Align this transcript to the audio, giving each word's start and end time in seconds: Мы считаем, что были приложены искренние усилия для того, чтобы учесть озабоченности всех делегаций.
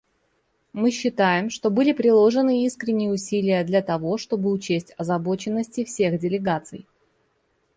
Мы 0.73 0.89
считаем, 0.89 1.51
что 1.51 1.69
были 1.69 1.91
приложены 1.93 2.65
искренние 2.65 3.11
усилия 3.11 3.63
для 3.63 3.83
того, 3.83 4.17
чтобы 4.17 4.49
учесть 4.51 4.95
озабоченности 4.97 5.83
всех 5.83 6.17
делегаций. 6.19 6.87